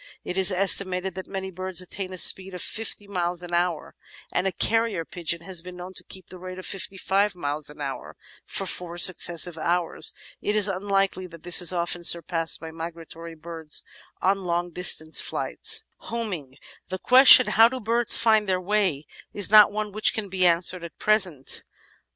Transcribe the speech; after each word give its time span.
It 0.23 0.35
is 0.35 0.51
estimated 0.51 1.13
that 1.13 1.27
many 1.27 1.51
birds 1.51 1.79
attain 1.79 2.11
a 2.11 2.17
speed 2.17 2.55
of 2.55 2.61
fifty 2.63 3.05
miles 3.05 3.43
an 3.43 3.53
hour, 3.53 3.93
and 4.31 4.47
a 4.47 4.51
carrier 4.51 5.05
pigeon 5.05 5.41
has 5.41 5.61
been 5.61 5.75
known 5.75 5.93
to 5.93 6.03
keep 6.03 6.25
up 6.25 6.29
the 6.31 6.39
rate 6.39 6.57
of 6.57 6.65
fifty 6.65 6.97
five 6.97 7.35
miles 7.35 7.69
an 7.69 7.81
hour 7.81 8.17
for 8.43 8.65
four 8.65 8.97
successive 8.97 9.59
hours. 9.59 10.15
It 10.41 10.55
is 10.55 10.67
unlikely 10.67 11.27
that 11.27 11.43
this 11.43 11.61
is 11.61 11.71
often 11.71 12.03
surpassed 12.03 12.59
by 12.59 12.71
migratory 12.71 13.35
birds 13.35 13.83
on 14.23 14.45
long 14.45 14.71
distance 14.71 15.21
flights. 15.21 15.83
"Homing" 15.97 16.55
The 16.89 16.97
question 16.97 17.45
"How 17.45 17.69
do 17.69 17.79
birds 17.79 18.17
find 18.17 18.49
their 18.49 18.59
way?" 18.59 19.05
is 19.33 19.51
not 19.51 19.71
one 19.71 19.91
which 19.91 20.15
can 20.15 20.29
be 20.29 20.47
answered 20.47 20.83
at 20.83 20.97
present. 20.97 21.61